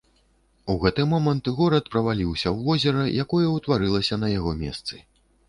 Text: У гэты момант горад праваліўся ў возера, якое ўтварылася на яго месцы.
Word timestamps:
У 0.73 0.77
гэты 0.85 1.03
момант 1.11 1.45
горад 1.59 1.91
праваліўся 1.97 2.47
ў 2.55 2.57
возера, 2.69 3.05
якое 3.27 3.47
ўтварылася 3.59 4.21
на 4.25 4.33
яго 4.37 4.57
месцы. 4.65 4.95